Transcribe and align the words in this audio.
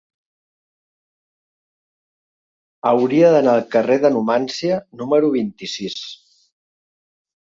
Hauria 2.91 3.29
d'anar 3.35 3.53
al 3.57 3.63
carrer 3.75 3.99
de 4.05 4.11
Numància 4.15 4.79
número 5.03 5.31
vint-i-sis. 5.37 6.01